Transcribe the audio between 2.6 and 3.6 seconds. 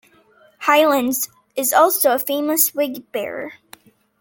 wig bearer.